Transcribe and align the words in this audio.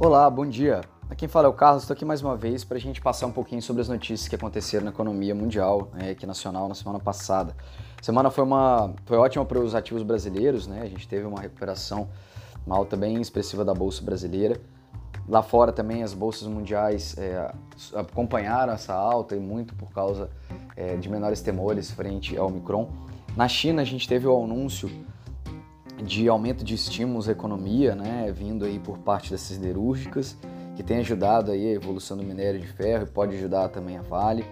Olá, 0.00 0.30
bom 0.30 0.46
dia. 0.46 0.82
Aqui 1.06 1.16
quem 1.16 1.28
fala 1.28 1.48
é 1.48 1.50
o 1.50 1.52
Carlos, 1.52 1.82
estou 1.82 1.92
aqui 1.92 2.04
mais 2.04 2.22
uma 2.22 2.36
vez 2.36 2.62
para 2.62 2.76
a 2.76 2.80
gente 2.80 3.00
passar 3.00 3.26
um 3.26 3.32
pouquinho 3.32 3.60
sobre 3.60 3.82
as 3.82 3.88
notícias 3.88 4.28
que 4.28 4.36
aconteceram 4.36 4.84
na 4.84 4.92
economia 4.92 5.34
mundial, 5.34 5.88
né, 5.92 6.10
aqui 6.10 6.24
nacional, 6.24 6.68
na 6.68 6.74
semana 6.76 7.00
passada. 7.00 7.52
Semana 8.00 8.30
foi, 8.30 8.44
uma, 8.44 8.94
foi 9.04 9.16
ótima 9.16 9.44
para 9.44 9.58
os 9.58 9.74
ativos 9.74 10.04
brasileiros, 10.04 10.68
né? 10.68 10.82
a 10.82 10.86
gente 10.86 11.08
teve 11.08 11.26
uma 11.26 11.40
recuperação, 11.40 12.08
uma 12.64 12.76
alta 12.76 12.96
bem 12.96 13.20
expressiva 13.20 13.64
da 13.64 13.74
Bolsa 13.74 14.00
Brasileira. 14.00 14.60
Lá 15.28 15.42
fora 15.42 15.72
também 15.72 16.04
as 16.04 16.14
bolsas 16.14 16.46
mundiais 16.46 17.18
é, 17.18 17.52
acompanharam 17.92 18.74
essa 18.74 18.94
alta 18.94 19.34
e 19.34 19.40
muito 19.40 19.74
por 19.74 19.90
causa 19.90 20.30
é, 20.76 20.94
de 20.94 21.08
menores 21.08 21.40
temores 21.40 21.90
frente 21.90 22.36
ao 22.36 22.46
Omicron. 22.46 22.88
Na 23.36 23.48
China 23.48 23.82
a 23.82 23.84
gente 23.84 24.06
teve 24.06 24.28
o 24.28 24.44
anúncio 24.44 24.88
de 26.02 26.28
aumento 26.28 26.64
de 26.64 26.74
estímulos 26.74 27.28
à 27.28 27.32
economia, 27.32 27.94
né, 27.94 28.32
vindo 28.32 28.64
aí 28.64 28.78
por 28.78 28.98
parte 28.98 29.30
das 29.30 29.40
siderúrgicas 29.40 30.36
que 30.78 30.82
tem 30.84 30.98
ajudado 30.98 31.50
aí 31.50 31.70
a 31.70 31.72
evolução 31.72 32.16
do 32.16 32.22
minério 32.22 32.60
de 32.60 32.68
ferro 32.68 33.02
e 33.02 33.06
pode 33.06 33.34
ajudar 33.34 33.68
também 33.68 33.98
a 33.98 34.02
Vale. 34.02 34.44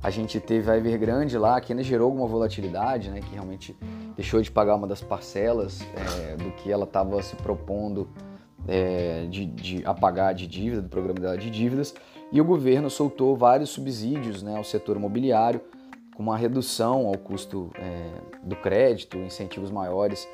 A 0.00 0.10
gente 0.10 0.38
teve 0.38 0.70
a 0.70 0.76
Evergrande 0.76 1.36
lá, 1.36 1.60
que 1.60 1.72
ainda 1.72 1.82
gerou 1.82 2.04
alguma 2.06 2.24
volatilidade, 2.24 3.10
né, 3.10 3.20
que 3.20 3.34
realmente 3.34 3.76
deixou 4.14 4.40
de 4.40 4.48
pagar 4.48 4.76
uma 4.76 4.86
das 4.86 5.00
parcelas 5.00 5.80
é, 5.96 6.36
do 6.36 6.52
que 6.52 6.70
ela 6.70 6.84
estava 6.84 7.20
se 7.20 7.34
propondo 7.34 8.08
é, 8.68 9.26
de, 9.28 9.44
de 9.44 9.84
apagar 9.84 10.34
de 10.34 10.46
dívida, 10.46 10.82
do 10.82 10.88
programa 10.88 11.18
dela 11.18 11.36
de 11.36 11.50
dívidas. 11.50 11.92
E 12.30 12.40
o 12.40 12.44
governo 12.44 12.88
soltou 12.88 13.36
vários 13.36 13.70
subsídios 13.70 14.40
né, 14.40 14.56
ao 14.56 14.62
setor 14.62 14.96
imobiliário, 14.96 15.60
com 16.14 16.22
uma 16.22 16.36
redução 16.36 17.08
ao 17.08 17.18
custo 17.18 17.72
é, 17.74 18.08
do 18.44 18.54
crédito, 18.54 19.18
incentivos 19.18 19.72
maiores 19.72 20.28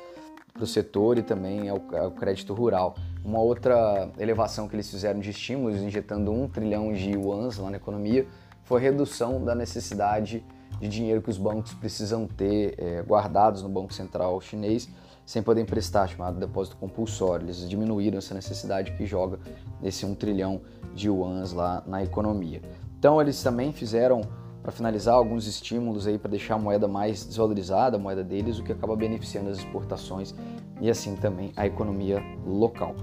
para 0.59 0.65
o 0.65 0.67
setor 0.67 1.17
e 1.17 1.23
também 1.23 1.69
ao, 1.69 1.81
ao, 1.97 2.11
crédito 2.11 2.53
rural. 2.53 2.95
Uma 3.23 3.39
outra 3.39 4.11
elevação 4.19 4.67
que 4.67 4.75
eles 4.75 4.89
fizeram 4.91 5.21
de 5.21 5.29
estímulos, 5.29 5.77
injetando 5.81 6.31
um 6.31 6.49
trilhão 6.49 6.91
de 6.91 7.11
yuans 7.11 7.57
lá 7.57 7.69
na 7.69 7.77
economia, 7.77 8.27
foi 8.63 8.81
a 8.81 8.83
redução 8.83 9.43
da 9.43 9.55
necessidade 9.55 10.43
de 10.79 10.87
dinheiro 10.87 11.21
que 11.21 11.29
os 11.29 11.37
bancos 11.37 11.73
precisam 11.73 12.27
ter 12.27 12.75
é, 12.77 13.01
guardados 13.01 13.63
no 13.63 13.69
Banco 13.69 13.93
Central 13.93 14.39
chinês 14.41 14.89
sem 15.25 15.41
poder 15.41 15.61
emprestar, 15.61 16.09
chamado 16.09 16.39
depósito 16.39 16.75
compulsório. 16.77 17.45
Eles 17.45 17.67
diminuíram 17.69 18.17
essa 18.17 18.33
necessidade 18.33 18.91
que 18.93 19.05
joga 19.05 19.39
esse 19.81 20.05
um 20.05 20.13
trilhão 20.13 20.61
de 20.93 21.07
yuans 21.07 21.53
lá 21.53 21.83
na 21.85 22.03
economia. 22.03 22.61
Então 22.97 23.21
eles 23.21 23.41
também 23.41 23.71
fizeram 23.71 24.21
para 24.61 24.71
finalizar, 24.71 25.15
alguns 25.15 25.47
estímulos 25.47 26.05
aí 26.05 26.17
para 26.17 26.31
deixar 26.31 26.55
a 26.55 26.59
moeda 26.59 26.87
mais 26.87 27.25
desvalorizada, 27.25 27.97
a 27.97 27.99
moeda 27.99 28.23
deles, 28.23 28.59
o 28.59 28.63
que 28.63 28.71
acaba 28.71 28.95
beneficiando 28.95 29.49
as 29.49 29.57
exportações 29.57 30.35
e 30.81 30.89
assim 30.89 31.15
também 31.15 31.51
a 31.55 31.65
economia 31.65 32.21
local. 32.45 32.95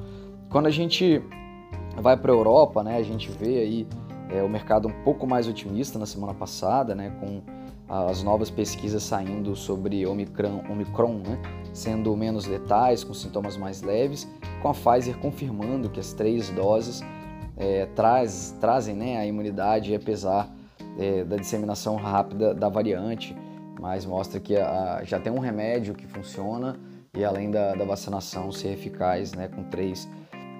Quando 0.50 0.66
a 0.66 0.70
gente 0.70 1.22
vai 1.96 2.16
para 2.16 2.30
a 2.30 2.34
Europa, 2.34 2.82
né, 2.82 2.96
a 2.96 3.02
gente 3.02 3.30
vê 3.30 3.58
aí 3.58 3.88
é, 4.30 4.42
o 4.42 4.48
mercado 4.48 4.88
um 4.88 5.02
pouco 5.02 5.26
mais 5.26 5.48
otimista 5.48 5.98
na 5.98 6.06
semana 6.06 6.34
passada, 6.34 6.94
né, 6.94 7.10
com 7.20 7.40
as 7.88 8.22
novas 8.22 8.50
pesquisas 8.50 9.02
saindo 9.02 9.54
sobre 9.54 10.04
Omicron, 10.06 10.62
Omicron 10.68 11.18
né, 11.18 11.40
sendo 11.72 12.16
menos 12.16 12.46
letais, 12.46 13.04
com 13.04 13.14
sintomas 13.14 13.56
mais 13.56 13.80
leves, 13.80 14.28
com 14.60 14.68
a 14.68 14.74
Pfizer 14.74 15.16
confirmando 15.18 15.88
que 15.88 16.00
as 16.00 16.12
três 16.12 16.50
doses 16.50 17.02
é, 17.56 17.86
traz, 17.94 18.56
trazem 18.60 18.94
né, 18.94 19.16
a 19.16 19.26
imunidade 19.26 19.94
apesar 19.94 20.55
é, 20.98 21.24
da 21.24 21.36
disseminação 21.36 21.96
rápida 21.96 22.54
da 22.54 22.68
variante, 22.68 23.36
mas 23.80 24.04
mostra 24.04 24.40
que 24.40 24.56
a, 24.56 25.02
já 25.04 25.18
tem 25.20 25.32
um 25.32 25.38
remédio 25.38 25.94
que 25.94 26.06
funciona 26.06 26.76
e 27.14 27.24
além 27.24 27.50
da, 27.50 27.74
da 27.74 27.84
vacinação 27.84 28.52
ser 28.52 28.72
eficaz 28.72 29.32
né, 29.32 29.48
com 29.48 29.64
três 29.64 30.08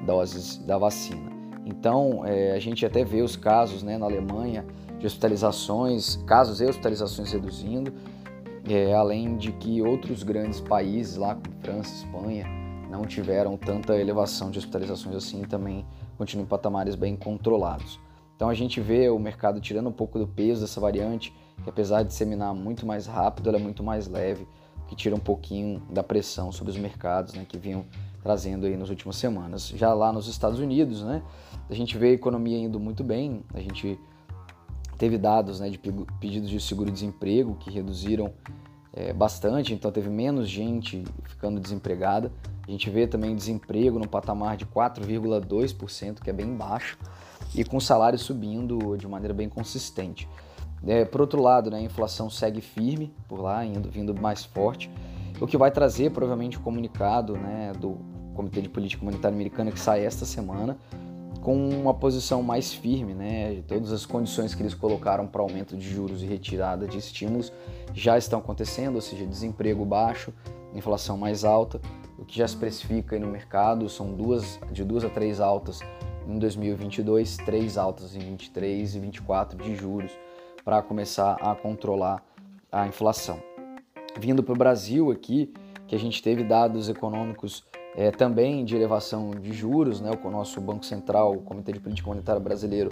doses 0.05 0.59
da 0.59 0.79
vacina. 0.79 1.31
Então, 1.65 2.25
é, 2.25 2.53
a 2.53 2.59
gente 2.59 2.87
até 2.87 3.05
vê 3.05 3.23
os 3.23 3.37
casos 3.37 3.83
né, 3.83 3.99
na 3.99 4.07
Alemanha 4.07 4.65
de 4.99 5.07
hospitalizações, 5.07 6.17
casos 6.27 6.61
e 6.61 6.65
hospitalizações 6.65 7.33
reduzindo, 7.33 7.93
é, 8.69 8.95
além 8.95 9.37
de 9.37 9.53
que 9.53 9.83
outros 9.83 10.23
grandes 10.23 10.61
países, 10.61 11.17
lá 11.17 11.35
como 11.35 11.55
França, 11.61 11.93
Espanha, 11.95 12.47
não 12.91 13.05
tiveram 13.05 13.57
tanta 13.57 13.97
elevação 13.97 14.51
de 14.51 14.59
hospitalizações 14.59 15.17
assim 15.17 15.43
também 15.43 15.85
continuam 16.17 16.45
em 16.45 16.49
patamares 16.49 16.95
bem 16.95 17.17
controlados. 17.17 18.01
Então 18.37 18.51
a 18.51 18.55
gente 18.55 18.81
vê 18.81 19.09
o 19.09 19.19
mercado 19.19 19.61
tirando 19.61 19.89
um 19.89 19.93
pouco 19.93 20.19
do 20.19 20.27
peso 20.27 20.61
dessa 20.61 20.79
variante, 20.79 21.35
que 21.65 21.71
apesar 21.71 22.03
de 22.03 22.09
disseminar 22.09 22.55
muito 22.55 22.87
mais 22.87 23.07
rápido, 23.07 23.49
ela 23.49 23.59
é 23.59 23.61
muito 23.61 23.83
mais 23.83 24.07
leve, 24.07 24.47
que 24.87 24.95
tira 24.95 25.17
um 25.17 25.21
pouquinho 25.21 25.83
da 25.91 26.03
pressão 26.03 26.53
sobre 26.53 26.71
os 26.71 26.79
mercados, 26.79 27.33
né, 27.33 27.47
que 27.49 27.59
vinham 27.59 27.85
trazendo 28.23 28.67
aí 28.67 28.77
nas 28.77 28.91
últimas 28.91 29.17
semanas. 29.17 29.69
Já 29.69 29.93
lá 29.95 30.13
nos 30.13 30.29
Estados 30.29 30.61
Unidos, 30.61 31.03
né, 31.03 31.23
a 31.69 31.75
gente 31.75 31.97
vê 31.97 32.09
a 32.09 32.13
economia 32.13 32.59
indo 32.59 32.79
muito 32.79 33.03
bem, 33.03 33.43
a 33.55 33.61
gente 33.61 33.99
teve 34.99 35.17
dados 35.17 35.59
né, 35.59 35.71
de 35.71 35.79
pedidos 36.21 36.51
de 36.51 36.61
seguro-desemprego 36.61 37.57
que 37.57 37.71
reduziram 37.71 38.33
é, 38.97 39.13
bastante, 39.13 39.75
então 39.75 39.93
teve 39.93 40.09
menos 40.09 40.49
gente 40.49 41.05
ficando 41.25 41.61
desempregada. 41.61 42.33
A 42.67 42.71
gente 42.71 42.89
vê 42.89 43.07
também 43.07 43.37
desemprego 43.37 43.99
no 43.99 44.09
patamar 44.09 44.57
de 44.57 44.65
4,2%, 44.65 46.21
que 46.21 46.31
é 46.31 46.33
bem 46.33 46.57
baixo 46.57 46.99
e 47.55 47.63
com 47.63 47.79
salário 47.79 48.19
subindo 48.19 48.97
de 48.97 49.07
maneira 49.07 49.35
bem 49.35 49.51
consistente. 49.51 50.27
É, 50.87 51.05
por 51.05 51.21
outro 51.21 51.43
lado, 51.43 51.71
né, 51.71 51.79
a 51.79 51.83
inflação 51.83 52.31
segue 52.31 52.63
firme 52.63 53.15
por 53.29 53.41
lá, 53.41 53.65
indo, 53.65 53.91
vindo 53.91 54.19
mais 54.19 54.45
forte, 54.45 54.91
o 55.41 55.47
que 55.47 55.59
vai 55.59 55.71
trazer 55.71 56.11
provavelmente 56.11 56.57
o 56.57 56.61
comunicado 56.61 57.37
né, 57.37 57.73
do 57.79 57.99
Comitê 58.35 58.63
de 58.63 58.69
Política 58.69 59.05
Monetária 59.05 59.35
Americana 59.35 59.71
que 59.71 59.79
sai 59.79 60.05
esta 60.05 60.25
semana 60.25 60.77
com 61.47 61.69
uma 61.69 61.95
posição 61.95 62.43
mais 62.43 62.75
firme, 62.75 63.15
né? 63.15 63.63
Todas 63.69 63.93
as 63.93 64.05
condições 64.05 64.53
que 64.53 64.61
eles 64.61 64.75
colocaram 64.75 65.29
para 65.29 65.41
aumento 65.41 65.77
de 65.77 65.89
juros 65.89 66.21
e 66.21 66.27
retirada 66.27 66.89
de 66.89 66.99
estímulos 66.99 67.53
já 67.95 68.19
estão 68.19 68.41
acontecendo, 68.41 68.97
ou 68.97 69.01
seja, 69.01 69.25
desemprego 69.25 69.85
baixo, 69.85 70.35
inflação 70.75 71.17
mais 71.17 71.45
alta, 71.45 71.81
o 72.19 72.25
que 72.25 72.37
já 72.37 72.49
se 72.49 72.57
precifica 72.57 73.17
no 73.21 73.29
mercado 73.29 73.89
são 73.89 74.13
duas 74.13 74.59
de 74.73 74.83
duas 74.83 75.05
a 75.05 75.09
três 75.09 75.39
altas 75.39 75.79
em 76.27 76.37
2022, 76.37 77.37
três 77.37 77.79
altas 77.79 78.17
em 78.17 78.19
23 78.19 78.97
e 78.97 78.99
24 78.99 79.57
de 79.63 79.77
juros 79.77 80.11
para 80.65 80.83
começar 80.83 81.35
a 81.35 81.55
controlar 81.55 82.25
a 82.73 82.89
inflação. 82.89 83.39
Vindo 84.19 84.43
para 84.43 84.53
o 84.53 84.59
Brasil 84.59 85.13
aqui, 85.13 85.55
que 85.87 85.95
a 85.95 85.99
gente 85.99 86.21
teve 86.21 86.43
dados 86.43 86.89
econômicos 86.89 87.63
é, 87.97 88.11
também 88.11 88.63
de 88.63 88.77
elevação 88.77 89.31
de 89.31 89.53
juros, 89.55 90.03
né? 90.03 90.11
o 90.23 90.31
nosso 90.31 90.61
Banco 90.61 90.85
Central, 90.85 91.33
o 91.33 91.41
Comitê 91.41 91.73
de 91.73 91.81
Política 91.81 92.07
Monetária 92.07 92.39
Brasileiro, 92.39 92.91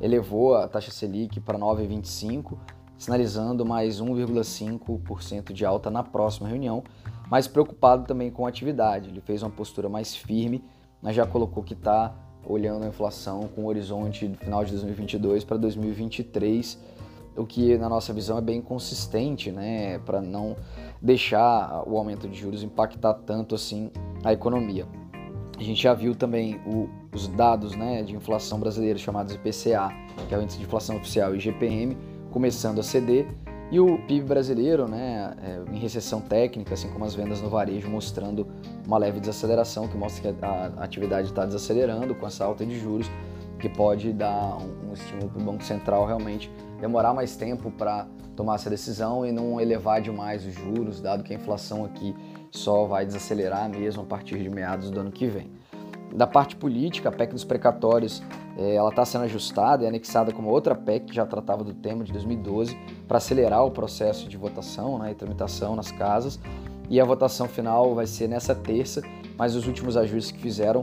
elevou 0.00 0.54
a 0.54 0.66
taxa 0.66 0.90
Selic 0.90 1.38
para 1.40 1.58
9,25, 1.58 2.56
sinalizando 2.96 3.66
mais 3.66 4.00
1,5% 4.00 5.52
de 5.52 5.66
alta 5.66 5.90
na 5.90 6.02
próxima 6.02 6.48
reunião, 6.48 6.82
mas 7.30 7.46
preocupado 7.46 8.06
também 8.06 8.30
com 8.30 8.46
a 8.46 8.48
atividade. 8.48 9.10
Ele 9.10 9.20
fez 9.20 9.42
uma 9.42 9.50
postura 9.50 9.90
mais 9.90 10.16
firme, 10.16 10.64
mas 11.02 11.14
já 11.14 11.26
colocou 11.26 11.62
que 11.62 11.74
está 11.74 12.14
olhando 12.46 12.84
a 12.84 12.88
inflação 12.88 13.48
com 13.54 13.64
o 13.64 13.66
horizonte 13.66 14.26
do 14.26 14.38
final 14.38 14.64
de 14.64 14.70
2022 14.70 15.44
para 15.44 15.58
2023, 15.58 16.78
o 17.36 17.46
que 17.46 17.76
na 17.78 17.88
nossa 17.88 18.12
visão 18.12 18.38
é 18.38 18.40
bem 18.40 18.60
consistente, 18.60 19.50
né, 19.50 19.98
para 20.00 20.20
não 20.20 20.56
deixar 21.00 21.82
o 21.86 21.96
aumento 21.96 22.28
de 22.28 22.38
juros 22.38 22.62
impactar 22.62 23.14
tanto 23.14 23.54
assim 23.54 23.90
a 24.24 24.32
economia. 24.32 24.86
A 25.58 25.62
gente 25.62 25.82
já 25.82 25.94
viu 25.94 26.14
também 26.14 26.60
o, 26.66 26.88
os 27.14 27.28
dados 27.28 27.74
né, 27.74 28.02
de 28.02 28.14
inflação 28.14 28.60
brasileira 28.60 28.98
chamados 28.98 29.34
IPCA, 29.34 29.90
que 30.28 30.34
é 30.34 30.38
o 30.38 30.42
índice 30.42 30.58
de 30.58 30.64
inflação 30.64 30.96
oficial, 30.96 31.34
e 31.34 31.40
GPM, 31.40 31.96
começando 32.30 32.78
a 32.78 32.82
ceder, 32.82 33.26
e 33.70 33.80
o 33.80 33.98
PIB 34.06 34.26
brasileiro, 34.26 34.86
né, 34.86 35.34
é, 35.42 35.74
em 35.74 35.78
recessão 35.78 36.20
técnica, 36.20 36.74
assim 36.74 36.88
como 36.90 37.04
as 37.04 37.14
vendas 37.14 37.40
no 37.40 37.48
varejo, 37.48 37.88
mostrando 37.88 38.46
uma 38.86 38.98
leve 38.98 39.18
desaceleração, 39.18 39.88
que 39.88 39.96
mostra 39.96 40.32
que 40.32 40.44
a, 40.44 40.72
a 40.76 40.84
atividade 40.84 41.28
está 41.28 41.44
desacelerando 41.44 42.14
com 42.14 42.26
essa 42.26 42.44
alta 42.44 42.64
de 42.64 42.78
juros, 42.78 43.10
que 43.58 43.68
pode 43.68 44.12
dar 44.12 44.58
um, 44.58 44.90
um 44.90 44.92
estímulo 44.92 45.28
para 45.28 45.42
o 45.42 45.44
Banco 45.44 45.64
Central 45.64 46.06
realmente 46.06 46.50
demorar 46.80 47.14
mais 47.14 47.36
tempo 47.36 47.70
para 47.70 48.06
tomar 48.36 48.56
essa 48.56 48.68
decisão 48.68 49.24
e 49.24 49.32
não 49.32 49.60
elevar 49.60 50.00
demais 50.00 50.44
os 50.44 50.52
juros, 50.52 51.00
dado 51.00 51.24
que 51.24 51.32
a 51.32 51.36
inflação 51.36 51.84
aqui 51.84 52.14
só 52.50 52.84
vai 52.84 53.06
desacelerar 53.06 53.68
mesmo 53.68 54.02
a 54.02 54.06
partir 54.06 54.38
de 54.38 54.50
meados 54.50 54.90
do 54.90 55.00
ano 55.00 55.10
que 55.10 55.26
vem. 55.26 55.50
Da 56.14 56.26
parte 56.26 56.54
política, 56.54 57.08
a 57.08 57.12
PEC 57.12 57.32
dos 57.32 57.44
precatórios 57.44 58.22
é, 58.56 58.74
ela 58.74 58.88
está 58.88 59.04
sendo 59.04 59.24
ajustada 59.24 59.84
e 59.84 59.86
anexada 59.86 60.32
com 60.32 60.40
uma 60.40 60.50
outra 60.50 60.74
PEC 60.74 61.06
que 61.06 61.14
já 61.14 61.26
tratava 61.26 61.64
do 61.64 61.74
tema 61.74 62.04
de 62.04 62.12
2012 62.12 62.76
para 63.06 63.18
acelerar 63.18 63.64
o 63.64 63.70
processo 63.70 64.28
de 64.28 64.36
votação 64.36 64.98
né, 64.98 65.10
e 65.10 65.14
tramitação 65.14 65.74
nas 65.74 65.90
casas. 65.90 66.38
E 66.88 67.00
a 67.00 67.04
votação 67.04 67.48
final 67.48 67.94
vai 67.94 68.06
ser 68.06 68.28
nessa 68.28 68.54
terça, 68.54 69.02
mas 69.36 69.54
os 69.54 69.66
últimos 69.66 69.96
ajustes 69.96 70.30
que 70.30 70.40
fizeram 70.40 70.80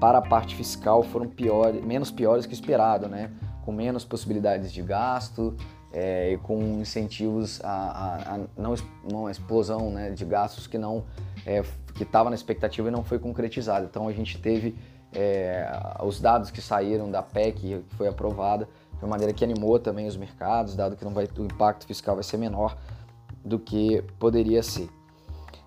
para 0.00 0.18
a 0.18 0.22
parte 0.22 0.54
fiscal 0.54 1.02
foram 1.02 1.28
piores, 1.28 1.84
menos 1.84 2.10
piores 2.10 2.46
que 2.46 2.54
esperado, 2.54 3.08
né? 3.08 3.30
com 3.64 3.72
menos 3.72 4.04
possibilidades 4.04 4.72
de 4.72 4.82
gasto 4.82 5.54
é, 5.92 6.32
e 6.32 6.38
com 6.38 6.58
incentivos 6.80 7.60
a, 7.62 7.68
a, 7.68 8.34
a 8.34 8.40
não 8.56 8.74
uma 9.12 9.30
explosão 9.30 9.90
né, 9.90 10.10
de 10.10 10.24
gastos 10.24 10.66
que 10.66 10.78
não 10.78 11.04
é, 11.44 11.62
que 11.94 12.02
estava 12.02 12.30
na 12.30 12.36
expectativa 12.36 12.88
e 12.88 12.90
não 12.90 13.04
foi 13.04 13.18
concretizada. 13.18 13.84
Então 13.84 14.08
a 14.08 14.12
gente 14.12 14.38
teve 14.40 14.74
é, 15.12 15.70
os 16.02 16.20
dados 16.20 16.50
que 16.50 16.60
saíram 16.60 17.10
da 17.10 17.22
PEC, 17.22 17.60
que 17.60 17.84
foi 17.96 18.08
aprovada, 18.08 18.68
de 18.98 19.04
uma 19.04 19.10
maneira 19.10 19.32
que 19.32 19.44
animou 19.44 19.78
também 19.78 20.06
os 20.06 20.16
mercados, 20.16 20.74
dado 20.74 20.96
que 20.96 21.04
não 21.04 21.12
vai, 21.12 21.28
o 21.38 21.44
impacto 21.44 21.86
fiscal 21.86 22.14
vai 22.14 22.24
ser 22.24 22.36
menor 22.36 22.76
do 23.44 23.58
que 23.58 24.02
poderia 24.18 24.62
ser. 24.62 24.88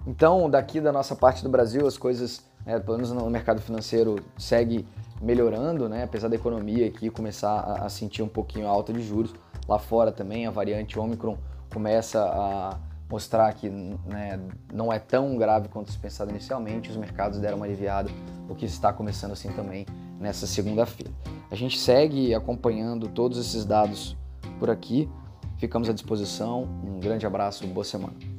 Então, 0.06 0.50
daqui 0.50 0.82
da 0.82 0.92
nossa 0.92 1.16
parte 1.16 1.44
do 1.44 1.50
Brasil, 1.50 1.86
as 1.86 1.98
coisas, 1.98 2.44
né, 2.66 2.80
pelo 2.80 2.98
menos 2.98 3.12
no 3.12 3.30
mercado 3.30 3.62
financeiro, 3.62 4.18
segue 4.38 4.86
melhorando, 5.22 5.88
né? 5.88 6.04
apesar 6.04 6.28
da 6.28 6.36
economia 6.36 6.88
aqui 6.88 7.10
começar 7.10 7.52
a, 7.52 7.86
a 7.86 7.90
sentir 7.90 8.24
um 8.24 8.28
pouquinho 8.28 8.68
alta 8.68 8.92
de 8.92 9.02
juros. 9.02 9.34
Lá 9.68 9.78
fora 9.78 10.12
também, 10.12 10.48
a 10.48 10.52
variante 10.52 10.98
Omicron 10.98 11.38
começa 11.72 12.20
a 12.24 12.78
mostrar 13.10 13.54
que 13.54 13.70
né, 13.70 14.40
não 14.74 14.92
é 14.92 14.98
tão 14.98 15.38
grave 15.38 15.68
quanto 15.68 15.92
se 15.92 15.98
pensado 15.98 16.32
inicialmente, 16.32 16.90
os 16.90 16.98
mercados 16.98 17.40
deram 17.40 17.58
uma 17.58 17.66
aliviada, 17.66 18.10
o 18.50 18.56
que 18.56 18.66
está 18.66 18.94
começando 18.94 19.34
assim 19.34 19.52
também 19.52 19.86
nessa 20.20 20.48
segunda-feira. 20.48 21.12
A 21.50 21.56
gente 21.56 21.78
segue 21.78 22.34
acompanhando 22.34 23.10
todos 23.10 23.38
esses 23.38 23.66
dados 23.66 24.16
por 24.60 24.70
aqui, 24.70 25.10
ficamos 25.58 25.90
à 25.90 25.94
disposição, 25.94 26.64
um 26.86 27.00
grande 27.00 27.26
abraço, 27.26 27.68
boa 27.68 27.84
semana. 27.84 28.31